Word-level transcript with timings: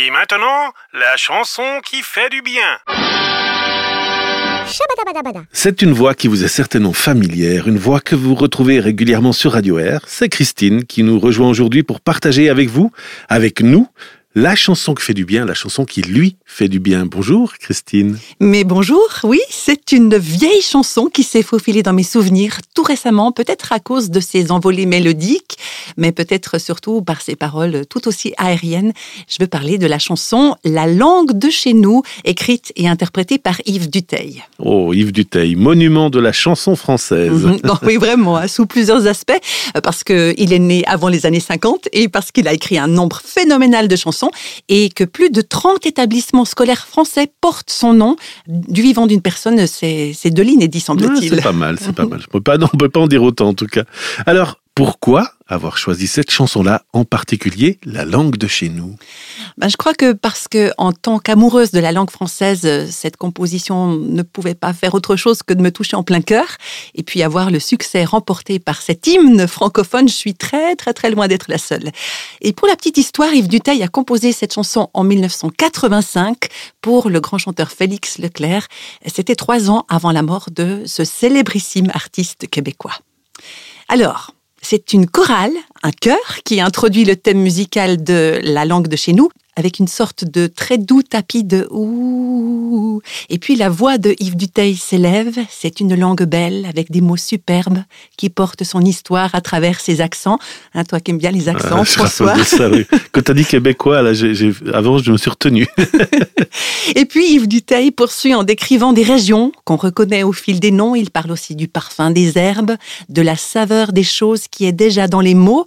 Et 0.00 0.10
maintenant, 0.12 0.72
la 0.92 1.16
chanson 1.16 1.80
qui 1.84 2.02
fait 2.02 2.30
du 2.30 2.40
bien. 2.40 2.78
C'est 5.52 5.82
une 5.82 5.92
voix 5.92 6.14
qui 6.14 6.28
vous 6.28 6.44
est 6.44 6.48
certainement 6.48 6.92
familière, 6.92 7.66
une 7.66 7.78
voix 7.78 7.98
que 8.00 8.14
vous 8.14 8.36
retrouvez 8.36 8.78
régulièrement 8.78 9.32
sur 9.32 9.52
Radio 9.52 9.80
Air. 9.80 10.00
C'est 10.06 10.28
Christine 10.28 10.84
qui 10.84 11.02
nous 11.02 11.18
rejoint 11.18 11.48
aujourd'hui 11.48 11.82
pour 11.82 12.00
partager 12.00 12.48
avec 12.48 12.68
vous, 12.68 12.92
avec 13.28 13.60
nous, 13.60 13.88
la 14.38 14.54
chanson 14.54 14.94
qui 14.94 15.04
fait 15.04 15.14
du 15.14 15.24
bien, 15.24 15.44
la 15.44 15.54
chanson 15.54 15.84
qui 15.84 16.00
lui 16.00 16.36
fait 16.44 16.68
du 16.68 16.78
bien. 16.78 17.06
Bonjour 17.06 17.54
Christine. 17.54 18.18
Mais 18.38 18.62
bonjour, 18.62 19.04
oui, 19.24 19.40
c'est 19.50 19.90
une 19.90 20.16
vieille 20.16 20.62
chanson 20.62 21.06
qui 21.06 21.24
s'est 21.24 21.42
faufilée 21.42 21.82
dans 21.82 21.92
mes 21.92 22.04
souvenirs 22.04 22.58
tout 22.72 22.84
récemment, 22.84 23.32
peut-être 23.32 23.72
à 23.72 23.80
cause 23.80 24.10
de 24.10 24.20
ses 24.20 24.52
envolées 24.52 24.86
mélodiques, 24.86 25.58
mais 25.96 26.12
peut-être 26.12 26.60
surtout 26.60 27.02
par 27.02 27.20
ses 27.20 27.34
paroles 27.34 27.84
tout 27.90 28.06
aussi 28.06 28.32
aériennes. 28.36 28.92
Je 29.28 29.38
veux 29.40 29.48
parler 29.48 29.76
de 29.76 29.88
la 29.88 29.98
chanson 29.98 30.54
La 30.64 30.86
langue 30.86 31.36
de 31.36 31.50
chez 31.50 31.74
nous, 31.74 32.04
écrite 32.24 32.72
et 32.76 32.86
interprétée 32.86 33.38
par 33.38 33.60
Yves 33.66 33.90
Duteil. 33.90 34.44
Oh, 34.60 34.94
Yves 34.94 35.10
Duteil, 35.10 35.56
monument 35.56 36.10
de 36.10 36.20
la 36.20 36.32
chanson 36.32 36.76
française. 36.76 37.32
Mhm. 37.32 37.60
oui, 37.82 37.96
vraiment, 37.96 38.36
hein, 38.36 38.46
sous 38.46 38.66
plusieurs 38.66 39.08
aspects, 39.08 39.40
parce 39.82 40.04
qu'il 40.04 40.52
est 40.52 40.58
né 40.60 40.84
avant 40.86 41.08
les 41.08 41.26
années 41.26 41.40
50 41.40 41.88
et 41.92 42.08
parce 42.08 42.30
qu'il 42.30 42.46
a 42.46 42.52
écrit 42.52 42.78
un 42.78 42.86
nombre 42.86 43.20
phénoménal 43.24 43.88
de 43.88 43.96
chansons 43.96 44.27
et 44.68 44.88
que 44.90 45.04
plus 45.04 45.30
de 45.30 45.40
30 45.40 45.86
établissements 45.86 46.44
scolaires 46.44 46.86
français 46.86 47.30
portent 47.40 47.70
son 47.70 47.94
nom. 47.94 48.16
Du 48.46 48.82
vivant 48.82 49.06
d'une 49.06 49.22
personne, 49.22 49.66
c'est 49.66 50.30
de 50.30 50.42
l'inédit, 50.42 50.80
semble-t-il. 50.80 51.30
c'est 51.30 51.42
pas 51.42 51.52
mal, 51.52 51.78
c'est 51.80 51.94
pas 51.94 52.06
mal. 52.06 52.20
On 52.32 52.38
ne 52.38 52.78
peut 52.78 52.88
pas 52.88 53.00
en 53.00 53.06
dire 53.06 53.22
autant, 53.22 53.48
en 53.48 53.54
tout 53.54 53.66
cas. 53.66 53.84
Alors, 54.26 54.58
pourquoi 54.78 55.32
avoir 55.48 55.76
choisi 55.76 56.06
cette 56.06 56.30
chanson-là, 56.30 56.82
en 56.92 57.04
particulier 57.04 57.80
la 57.84 58.04
langue 58.04 58.36
de 58.36 58.46
chez 58.46 58.68
nous? 58.68 58.94
Ben, 59.56 59.68
Je 59.68 59.76
crois 59.76 59.92
que 59.92 60.12
parce 60.12 60.46
que, 60.46 60.70
en 60.78 60.92
tant 60.92 61.18
qu'amoureuse 61.18 61.72
de 61.72 61.80
la 61.80 61.90
langue 61.90 62.12
française, 62.12 62.88
cette 62.88 63.16
composition 63.16 63.88
ne 63.88 64.22
pouvait 64.22 64.54
pas 64.54 64.72
faire 64.72 64.94
autre 64.94 65.16
chose 65.16 65.42
que 65.42 65.52
de 65.52 65.62
me 65.62 65.72
toucher 65.72 65.96
en 65.96 66.04
plein 66.04 66.20
cœur. 66.20 66.46
Et 66.94 67.02
puis 67.02 67.24
avoir 67.24 67.50
le 67.50 67.58
succès 67.58 68.04
remporté 68.04 68.60
par 68.60 68.80
cet 68.80 69.08
hymne 69.08 69.48
francophone, 69.48 70.08
je 70.08 70.14
suis 70.14 70.34
très 70.34 70.76
très 70.76 70.94
très 70.94 71.10
loin 71.10 71.26
d'être 71.26 71.46
la 71.48 71.58
seule. 71.58 71.90
Et 72.40 72.52
pour 72.52 72.68
la 72.68 72.76
petite 72.76 72.98
histoire, 72.98 73.34
Yves 73.34 73.48
Duteil 73.48 73.82
a 73.82 73.88
composé 73.88 74.30
cette 74.30 74.54
chanson 74.54 74.90
en 74.94 75.02
1985 75.02 76.36
pour 76.82 77.10
le 77.10 77.18
grand 77.18 77.38
chanteur 77.38 77.72
Félix 77.72 78.18
Leclerc. 78.18 78.68
C'était 79.06 79.34
trois 79.34 79.70
ans 79.72 79.86
avant 79.88 80.12
la 80.12 80.22
mort 80.22 80.50
de 80.54 80.84
ce 80.86 81.02
célébrissime 81.02 81.90
artiste 81.94 82.48
québécois. 82.48 82.94
Alors, 83.88 84.34
c'est 84.62 84.92
une 84.92 85.06
chorale, 85.06 85.52
un 85.82 85.90
chœur, 85.90 86.42
qui 86.44 86.60
introduit 86.60 87.04
le 87.04 87.16
thème 87.16 87.40
musical 87.40 88.02
de 88.02 88.40
la 88.42 88.64
langue 88.64 88.88
de 88.88 88.96
chez 88.96 89.12
nous 89.12 89.30
avec 89.58 89.80
une 89.80 89.88
sorte 89.88 90.24
de 90.24 90.46
très 90.46 90.78
doux 90.78 91.02
tapis 91.02 91.42
de 91.42 91.66
ouh. 91.72 93.02
Et 93.28 93.38
puis 93.38 93.56
la 93.56 93.68
voix 93.68 93.98
de 93.98 94.14
Yves 94.20 94.36
Duteil 94.36 94.76
s'élève. 94.76 95.36
C'est 95.50 95.80
une 95.80 95.96
langue 95.96 96.22
belle 96.22 96.64
avec 96.68 96.92
des 96.92 97.00
mots 97.00 97.16
superbes 97.16 97.82
qui 98.16 98.30
portent 98.30 98.62
son 98.62 98.80
histoire 98.82 99.34
à 99.34 99.40
travers 99.40 99.80
ses 99.80 100.00
accents. 100.00 100.38
Hein, 100.74 100.84
toi 100.84 101.00
qui 101.00 101.10
aimes 101.10 101.18
bien 101.18 101.32
les 101.32 101.48
accents, 101.48 101.82
François. 101.84 102.36
Quand 103.10 103.22
tu 103.22 103.30
as 103.32 103.34
dit 103.34 103.44
québécois, 103.44 104.00
là, 104.02 104.12
avant, 104.72 104.98
je 104.98 105.10
me 105.10 105.16
suis 105.16 105.30
retenu. 105.30 105.66
Et 106.94 107.04
puis 107.04 107.26
Yves 107.32 107.48
Duteil 107.48 107.90
poursuit 107.90 108.36
en 108.36 108.44
décrivant 108.44 108.92
des 108.92 109.02
régions 109.02 109.50
qu'on 109.64 109.76
reconnaît 109.76 110.22
au 110.22 110.32
fil 110.32 110.60
des 110.60 110.70
noms. 110.70 110.94
Il 110.94 111.10
parle 111.10 111.32
aussi 111.32 111.56
du 111.56 111.66
parfum 111.66 112.12
des 112.12 112.38
herbes, 112.38 112.76
de 113.08 113.22
la 113.22 113.34
saveur 113.34 113.92
des 113.92 114.04
choses 114.04 114.46
qui 114.46 114.66
est 114.66 114.72
déjà 114.72 115.08
dans 115.08 115.20
les 115.20 115.34
mots. 115.34 115.66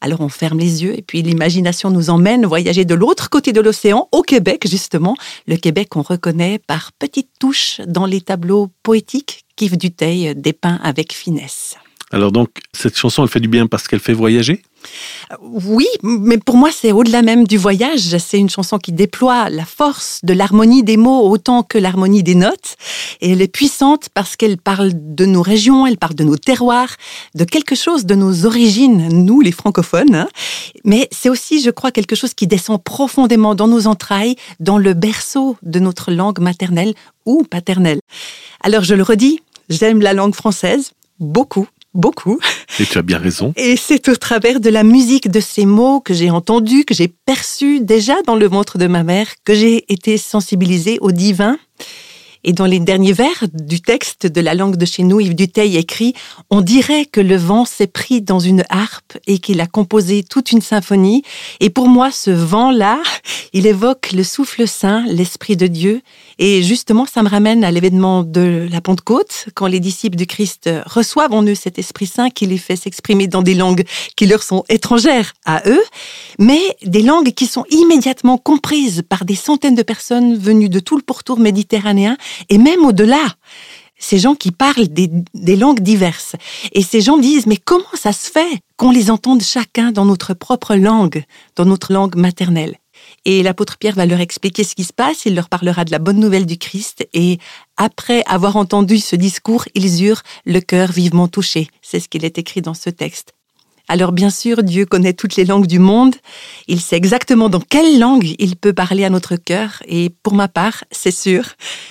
Alors 0.00 0.20
on 0.20 0.28
ferme 0.28 0.58
les 0.58 0.84
yeux 0.84 0.96
et 0.96 1.02
puis 1.02 1.22
l'imagination 1.22 1.90
nous 1.90 2.10
emmène 2.10 2.46
voyager 2.46 2.84
de 2.84 2.94
l'autre 2.94 3.30
côté 3.30 3.52
de 3.52 3.60
l'océan, 3.60 4.08
au 4.12 4.22
Québec 4.22 4.66
justement. 4.68 5.16
Le 5.46 5.56
Québec 5.56 5.88
qu'on 5.90 6.02
reconnaît 6.02 6.60
par 6.66 6.92
petites 6.92 7.30
touches 7.40 7.80
dans 7.86 8.06
les 8.06 8.20
tableaux 8.20 8.68
poétiques 8.82 9.44
qu'Yves 9.56 9.76
Duteil 9.76 10.34
dépeint 10.36 10.78
avec 10.82 11.12
finesse. 11.12 11.76
Alors 12.10 12.32
donc, 12.32 12.48
cette 12.72 12.96
chanson, 12.96 13.22
elle 13.22 13.28
fait 13.28 13.40
du 13.40 13.48
bien 13.48 13.66
parce 13.66 13.86
qu'elle 13.86 14.00
fait 14.00 14.14
voyager? 14.14 14.62
Oui, 15.42 15.86
mais 16.02 16.38
pour 16.38 16.56
moi, 16.56 16.70
c'est 16.72 16.92
au-delà 16.92 17.20
même 17.20 17.46
du 17.46 17.58
voyage. 17.58 18.16
C'est 18.18 18.38
une 18.38 18.48
chanson 18.48 18.78
qui 18.78 18.92
déploie 18.92 19.50
la 19.50 19.66
force 19.66 20.20
de 20.22 20.32
l'harmonie 20.32 20.82
des 20.82 20.96
mots 20.96 21.28
autant 21.28 21.62
que 21.62 21.76
l'harmonie 21.76 22.22
des 22.22 22.34
notes. 22.34 22.76
Et 23.20 23.32
elle 23.32 23.42
est 23.42 23.52
puissante 23.52 24.08
parce 24.14 24.36
qu'elle 24.36 24.56
parle 24.56 24.92
de 24.94 25.26
nos 25.26 25.42
régions, 25.42 25.86
elle 25.86 25.98
parle 25.98 26.14
de 26.14 26.24
nos 26.24 26.38
terroirs, 26.38 26.96
de 27.34 27.44
quelque 27.44 27.74
chose 27.74 28.06
de 28.06 28.14
nos 28.14 28.46
origines, 28.46 29.08
nous 29.12 29.40
les 29.40 29.52
francophones. 29.52 30.14
Hein. 30.14 30.28
Mais 30.84 31.08
c'est 31.10 31.28
aussi, 31.28 31.60
je 31.60 31.70
crois, 31.70 31.90
quelque 31.90 32.16
chose 32.16 32.32
qui 32.32 32.46
descend 32.46 32.82
profondément 32.82 33.54
dans 33.54 33.68
nos 33.68 33.86
entrailles, 33.86 34.36
dans 34.60 34.78
le 34.78 34.94
berceau 34.94 35.56
de 35.62 35.78
notre 35.78 36.10
langue 36.10 36.38
maternelle 36.38 36.94
ou 37.26 37.42
paternelle. 37.42 38.00
Alors 38.62 38.84
je 38.84 38.94
le 38.94 39.02
redis, 39.02 39.42
j'aime 39.68 40.00
la 40.00 40.14
langue 40.14 40.34
française, 40.34 40.92
beaucoup 41.18 41.66
beaucoup. 41.94 42.38
Et 42.78 42.84
tu 42.84 42.98
as 42.98 43.02
bien 43.02 43.18
raison. 43.18 43.52
Et 43.56 43.76
c'est 43.76 44.08
au 44.08 44.16
travers 44.16 44.60
de 44.60 44.70
la 44.70 44.84
musique 44.84 45.30
de 45.30 45.40
ces 45.40 45.66
mots 45.66 46.00
que 46.00 46.14
j'ai 46.14 46.30
entendus, 46.30 46.84
que 46.84 46.94
j'ai 46.94 47.08
perçus 47.08 47.80
déjà 47.80 48.14
dans 48.26 48.36
le 48.36 48.46
ventre 48.46 48.78
de 48.78 48.86
ma 48.86 49.02
mère, 49.02 49.26
que 49.44 49.54
j'ai 49.54 49.90
été 49.92 50.18
sensibilisée 50.18 50.98
au 51.00 51.12
divin 51.12 51.58
et 52.44 52.52
dans 52.52 52.66
les 52.66 52.80
derniers 52.80 53.12
vers 53.12 53.44
du 53.52 53.80
texte 53.80 54.26
de 54.26 54.40
la 54.40 54.54
langue 54.54 54.76
de 54.76 54.84
chez 54.84 55.02
nous, 55.02 55.20
Yves 55.20 55.34
Duteil 55.34 55.76
écrit 55.76 56.14
On 56.50 56.60
dirait 56.60 57.04
que 57.04 57.20
le 57.20 57.36
vent 57.36 57.64
s'est 57.64 57.88
pris 57.88 58.22
dans 58.22 58.38
une 58.38 58.64
harpe 58.70 59.18
et 59.26 59.38
qu'il 59.38 59.60
a 59.60 59.66
composé 59.66 60.22
toute 60.22 60.52
une 60.52 60.60
symphonie. 60.60 61.22
Et 61.60 61.70
pour 61.70 61.88
moi, 61.88 62.10
ce 62.10 62.30
vent-là, 62.30 63.02
il 63.52 63.66
évoque 63.66 64.12
le 64.12 64.22
souffle 64.22 64.68
saint, 64.68 65.04
l'Esprit 65.08 65.56
de 65.56 65.66
Dieu. 65.66 66.00
Et 66.38 66.62
justement, 66.62 67.04
ça 67.04 67.22
me 67.22 67.28
ramène 67.28 67.64
à 67.64 67.70
l'événement 67.70 68.22
de 68.22 68.68
la 68.70 68.80
Pentecôte, 68.80 69.46
quand 69.54 69.66
les 69.66 69.80
disciples 69.80 70.16
du 70.16 70.26
Christ 70.26 70.70
reçoivent 70.86 71.32
en 71.32 71.42
eux 71.42 71.56
cet 71.56 71.78
Esprit 71.78 72.06
Saint 72.06 72.30
qui 72.30 72.46
les 72.46 72.58
fait 72.58 72.76
s'exprimer 72.76 73.26
dans 73.26 73.42
des 73.42 73.54
langues 73.54 73.84
qui 74.16 74.26
leur 74.26 74.42
sont 74.42 74.64
étrangères 74.68 75.34
à 75.44 75.62
eux, 75.66 75.82
mais 76.38 76.60
des 76.84 77.02
langues 77.02 77.32
qui 77.32 77.46
sont 77.46 77.64
immédiatement 77.70 78.38
comprises 78.38 79.02
par 79.08 79.24
des 79.24 79.34
centaines 79.34 79.74
de 79.74 79.82
personnes 79.82 80.36
venues 80.36 80.68
de 80.68 80.80
tout 80.80 80.96
le 80.96 81.02
pourtour 81.02 81.40
méditerranéen 81.40 82.16
et 82.48 82.58
même 82.58 82.84
au-delà. 82.84 83.34
Ces 84.00 84.18
gens 84.18 84.36
qui 84.36 84.52
parlent 84.52 84.86
des, 84.86 85.56
langues 85.56 85.80
diverses. 85.80 86.36
Et 86.72 86.82
ces 86.82 87.00
gens 87.00 87.18
disent, 87.18 87.48
mais 87.48 87.56
comment 87.56 87.82
ça 87.94 88.12
se 88.12 88.30
fait 88.30 88.60
qu'on 88.76 88.92
les 88.92 89.10
entende 89.10 89.42
chacun 89.42 89.90
dans 89.90 90.04
notre 90.04 90.34
propre 90.34 90.76
langue, 90.76 91.24
dans 91.56 91.64
notre 91.64 91.92
langue 91.92 92.14
maternelle? 92.14 92.76
Et 93.28 93.42
l'apôtre 93.42 93.76
Pierre 93.76 93.94
va 93.94 94.06
leur 94.06 94.20
expliquer 94.20 94.64
ce 94.64 94.74
qui 94.74 94.84
se 94.84 94.92
passe, 94.94 95.26
il 95.26 95.34
leur 95.34 95.50
parlera 95.50 95.84
de 95.84 95.90
la 95.90 95.98
bonne 95.98 96.18
nouvelle 96.18 96.46
du 96.46 96.56
Christ, 96.56 97.06
et 97.12 97.38
après 97.76 98.24
avoir 98.24 98.56
entendu 98.56 98.96
ce 98.96 99.16
discours, 99.16 99.66
ils 99.74 100.02
eurent 100.02 100.22
le 100.46 100.60
cœur 100.60 100.92
vivement 100.92 101.28
touché. 101.28 101.68
C'est 101.82 102.00
ce 102.00 102.08
qu'il 102.08 102.24
est 102.24 102.38
écrit 102.38 102.62
dans 102.62 102.72
ce 102.72 102.88
texte. 102.88 103.34
Alors 103.86 104.12
bien 104.12 104.30
sûr, 104.30 104.62
Dieu 104.62 104.86
connaît 104.86 105.12
toutes 105.12 105.36
les 105.36 105.44
langues 105.44 105.66
du 105.66 105.78
monde, 105.78 106.16
il 106.68 106.80
sait 106.80 106.96
exactement 106.96 107.50
dans 107.50 107.60
quelle 107.60 107.98
langue 107.98 108.34
il 108.38 108.56
peut 108.56 108.72
parler 108.72 109.04
à 109.04 109.10
notre 109.10 109.36
cœur, 109.36 109.82
et 109.86 110.08
pour 110.22 110.32
ma 110.32 110.48
part, 110.48 110.84
c'est 110.90 111.10
sûr, 111.10 111.44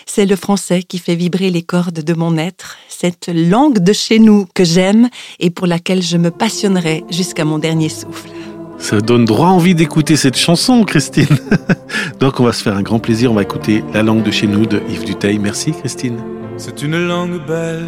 c'est 0.08 0.26
le 0.26 0.36
français 0.36 0.82
qui 0.82 0.98
fait 0.98 1.16
vibrer 1.16 1.52
les 1.52 1.62
cordes 1.62 2.02
de 2.04 2.14
mon 2.16 2.36
être, 2.40 2.78
cette 2.90 3.28
langue 3.28 3.78
de 3.78 3.94
chez 3.94 4.18
nous 4.18 4.48
que 4.56 4.64
j'aime 4.64 5.08
et 5.40 5.52
pour 5.52 5.68
laquelle 5.68 6.02
je 6.02 6.18
me 6.18 6.32
passionnerai 6.32 7.04
jusqu'à 7.12 7.46
mon 7.46 7.60
dernier 7.60 7.90
souffle. 7.90 8.37
Ça 8.80 9.02
donne 9.02 9.26
droit 9.26 9.50
envie 9.50 9.76
d'écouter 9.76 10.16
cette 10.16 10.38
chanson, 10.38 10.84
Christine. 10.84 11.26
Donc 12.20 12.40
on 12.40 12.44
va 12.44 12.54
se 12.54 12.64
faire 12.64 12.76
un 12.76 12.82
grand 12.82 13.00
plaisir, 13.00 13.32
on 13.32 13.36
va 13.36 13.42
écouter 13.42 13.84
La 13.94 14.04
langue 14.04 14.24
de 14.24 14.32
chez 14.32 14.48
nous 14.48 14.66
de 14.66 14.82
Yves 14.90 15.06
Duteil. 15.06 15.40
Merci, 15.40 15.72
Christine. 15.72 16.20
C'est 16.58 16.82
une 16.82 17.08
langue 17.08 17.46
belle, 17.46 17.88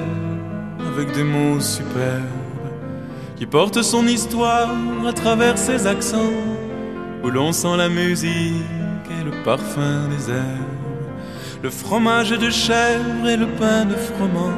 avec 0.95 1.13
des 1.13 1.23
mots 1.23 1.59
superbes 1.59 2.23
qui 3.39 3.45
porte 3.45 3.81
son 3.81 4.05
histoire 4.05 4.69
à 5.07 5.13
travers 5.13 5.57
ses 5.57 5.87
accents, 5.87 6.33
où 7.23 7.29
l'on 7.29 7.53
sent 7.53 7.77
la 7.77 7.87
musique 7.87 8.53
et 9.09 9.23
le 9.23 9.31
parfum 9.45 10.09
des 10.09 10.29
herbes, 10.29 11.63
le 11.63 11.69
fromage 11.69 12.31
de 12.31 12.49
chèvre 12.49 13.27
et 13.27 13.37
le 13.37 13.47
pain 13.47 13.85
de 13.85 13.95
froment, 13.95 14.53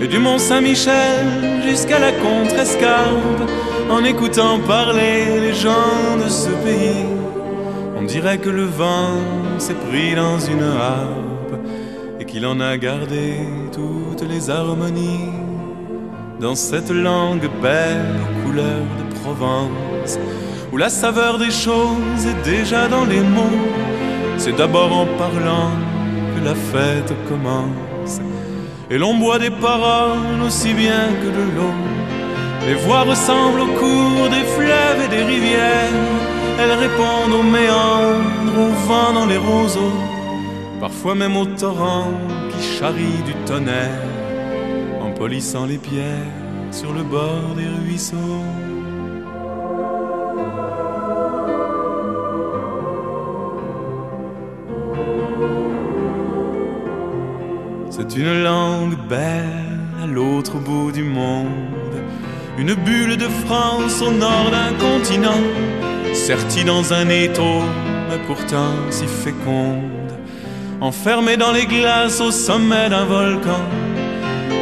et 0.00 0.06
du 0.06 0.18
Mont 0.18 0.38
Saint-Michel 0.38 1.62
jusqu'à 1.66 1.98
la 1.98 2.12
Contrescarpe, 2.12 3.50
en 3.90 4.04
écoutant 4.04 4.60
parler 4.60 5.40
les 5.40 5.54
gens 5.54 6.16
de 6.22 6.28
ce 6.28 6.50
pays, 6.50 7.06
on 7.98 8.04
dirait 8.04 8.38
que 8.38 8.50
le 8.50 8.64
vent 8.64 9.18
s'est 9.58 9.74
pris 9.74 10.14
dans 10.14 10.38
une 10.38 10.62
harpe 10.62 11.54
et 12.20 12.24
qu'il 12.24 12.46
en 12.46 12.60
a 12.60 12.76
gardé 12.76 13.34
toutes 13.72 14.28
les 14.28 14.50
harmonies 14.50 15.32
dans 16.40 16.54
cette 16.54 16.90
langue 16.90 17.48
belle 17.60 18.14
aux 18.22 18.46
couleurs 18.46 18.64
de 18.98 19.14
Provence, 19.20 20.18
où 20.72 20.76
la 20.76 20.88
saveur 20.88 21.38
des 21.38 21.50
choses 21.50 22.26
est 22.26 22.44
déjà 22.44 22.86
dans 22.86 23.04
les 23.04 23.20
mots. 23.20 23.66
C'est 24.36 24.56
d'abord 24.56 24.92
en 24.92 25.06
parlant 25.06 25.72
que 26.34 26.44
la 26.44 26.54
fête 26.54 27.12
commence, 27.28 27.87
et 28.90 28.98
l'on 28.98 29.14
boit 29.14 29.38
des 29.38 29.50
paroles 29.50 30.42
aussi 30.46 30.72
bien 30.72 31.08
que 31.20 31.26
de 31.26 31.44
l'eau. 31.56 31.74
Les 32.66 32.74
voix 32.74 33.02
ressemblent 33.02 33.60
au 33.60 33.72
cours 33.78 34.28
des 34.30 34.44
fleuves 34.56 35.00
et 35.04 35.08
des 35.08 35.24
rivières, 35.24 35.92
elles 36.60 36.72
répondent 36.72 37.34
aux 37.38 37.42
méandres 37.42 38.58
au 38.58 38.86
vent 38.86 39.12
dans 39.14 39.26
les 39.26 39.36
roseaux, 39.36 39.98
parfois 40.80 41.14
même 41.14 41.36
au 41.36 41.46
torrent 41.46 42.12
qui 42.50 42.62
charrie 42.62 43.22
du 43.24 43.34
tonnerre, 43.46 44.02
en 45.00 45.10
polissant 45.12 45.66
les 45.66 45.78
pierres 45.78 46.34
sur 46.70 46.92
le 46.92 47.02
bord 47.02 47.54
des 47.56 47.68
ruisseaux. 47.84 48.67
C'est 58.00 58.16
une 58.16 58.44
langue 58.44 58.96
belle 59.08 59.80
à 60.00 60.06
l'autre 60.06 60.54
bout 60.54 60.92
du 60.92 61.02
monde, 61.02 61.96
une 62.56 62.74
bulle 62.74 63.16
de 63.16 63.26
France 63.44 64.00
au 64.00 64.12
nord 64.12 64.52
d'un 64.52 64.72
continent, 64.78 65.42
sertie 66.14 66.62
dans 66.62 66.92
un 66.92 67.08
étau, 67.08 67.64
mais 68.08 68.18
pourtant 68.28 68.70
si 68.90 69.04
féconde, 69.04 70.12
enfermée 70.80 71.36
dans 71.36 71.50
les 71.50 71.66
glaces 71.66 72.20
au 72.20 72.30
sommet 72.30 72.88
d'un 72.88 73.04
volcan. 73.04 73.64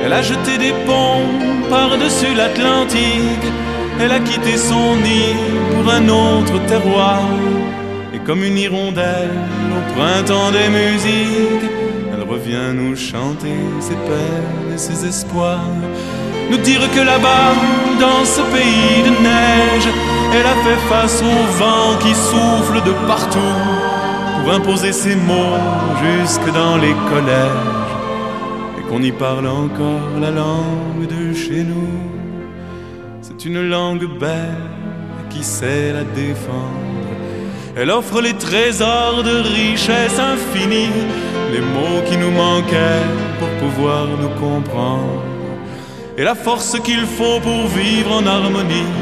Elle 0.03 0.15
a 0.15 0.23
jeté 0.23 0.57
des 0.57 0.73
ponts 0.87 1.69
par-dessus 1.69 2.35
l'Atlantique, 2.35 3.49
elle 4.01 4.13
a 4.13 4.21
quitté 4.21 4.57
son 4.57 4.97
nid 4.97 5.37
pour 5.75 5.93
un 5.93 6.09
autre 6.09 6.59
terroir, 6.67 7.21
et 8.15 8.19
comme 8.21 8.43
une 8.43 8.57
hirondelle 8.57 9.29
au 9.77 9.95
printemps 9.95 10.53
des 10.53 10.71
musiques, 10.71 11.76
revient 12.47 12.75
nous 12.75 12.95
chanter 12.95 13.57
ses 13.81 13.95
peines 13.95 14.73
et 14.75 14.79
ses 14.79 15.07
espoirs, 15.07 15.61
nous 16.51 16.59
dire 16.59 16.81
que 16.95 17.01
là-bas, 17.01 17.55
dans 17.99 18.25
ce 18.25 18.41
pays 18.41 19.03
de 19.03 19.23
neige, 19.23 19.89
elle 20.33 20.47
a 20.47 20.57
fait 20.65 20.81
face 20.89 21.23
au 21.23 21.59
vent 21.59 21.99
qui 21.99 22.15
souffle 22.15 22.85
de 22.85 22.93
partout 23.09 23.57
pour 24.37 24.53
imposer 24.53 24.93
ses 24.93 25.17
mots 25.17 25.59
jusque 26.05 26.53
dans 26.53 26.77
les 26.77 26.95
collèges 27.11 27.95
et 28.79 28.89
qu'on 28.89 29.03
y 29.03 29.13
parle 29.13 29.49
encore 29.49 30.21
la 30.21 30.31
langue 30.31 31.09
de 31.09 31.35
chez 31.35 31.65
nous. 31.65 31.99
C'est 33.23 33.45
une 33.45 33.69
langue 33.69 34.07
belle 34.21 34.71
qui 35.31 35.43
sait 35.43 35.93
la 35.93 36.05
défendre. 36.05 36.95
Elle 37.77 37.91
offre 37.91 38.21
les 38.21 38.35
trésors 38.35 39.23
de 39.23 39.37
richesse 39.41 40.19
infinie 40.19 40.91
les 41.53 41.61
mots 41.61 42.03
qui 42.09 42.17
nous 42.17 42.31
manquaient 42.31 43.07
pour 43.39 43.49
pouvoir 43.63 44.07
nous 44.07 44.35
comprendre, 44.41 45.23
et 46.17 46.25
la 46.25 46.35
force 46.35 46.79
qu'il 46.81 47.05
faut 47.05 47.41
pour 47.41 47.67
vivre 47.69 48.13
en 48.13 48.27
harmonie. 48.27 48.93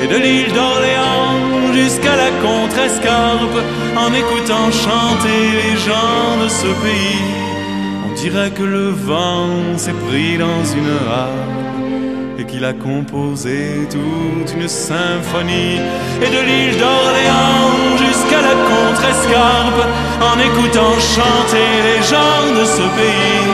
Et 0.00 0.06
de 0.06 0.16
l'île 0.16 0.52
d'Orléans 0.52 1.72
jusqu'à 1.74 2.16
la 2.16 2.30
contrescarpe, 2.46 3.58
en 3.96 4.12
écoutant 4.12 4.70
chanter 4.70 5.40
les 5.62 5.76
gens 5.88 6.42
de 6.42 6.48
ce 6.48 6.70
pays, 6.84 7.32
on 8.06 8.12
dirait 8.14 8.50
que 8.50 8.62
le 8.62 8.90
vent 8.90 9.76
s'est 9.76 9.98
pris 10.08 10.36
dans 10.36 10.64
une 10.78 10.92
harpe 11.10 11.76
et 12.38 12.44
qu'il 12.44 12.64
a 12.64 12.74
composé 12.74 13.88
toute 13.90 14.54
une 14.54 14.68
symphonie. 14.68 15.80
Et 16.22 16.28
de 16.28 16.40
l'île 16.46 16.78
d'Orléans 16.78 17.96
en 20.20 20.38
écoutant 20.38 20.98
chanter 20.98 21.68
les 21.88 22.02
gens 22.02 22.60
de 22.60 22.64
ce 22.64 22.82
pays, 22.98 23.52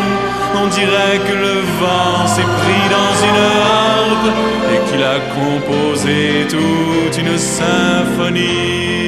on 0.62 0.66
dirait 0.68 1.18
que 1.26 1.34
le 1.34 1.60
vent 1.80 2.26
s'est 2.26 2.42
pris 2.42 2.84
dans 2.96 3.14
une 3.28 3.42
harpe 3.70 4.28
et 4.72 4.90
qu'il 4.90 5.02
a 5.02 5.18
composé 5.34 6.46
toute 6.48 7.18
une 7.18 7.38
symphonie. 7.38 9.01